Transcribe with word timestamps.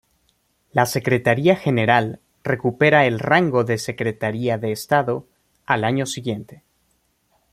La 0.71 0.87
secretaría 0.87 1.55
general 1.55 2.21
recupera 2.43 3.05
el 3.05 3.19
rango 3.19 3.63
de 3.65 3.77
secretaría 3.77 4.57
de 4.57 4.71
Estado 4.71 5.27
al 5.67 5.83
año 5.83 6.07
siguiente. 6.07 6.63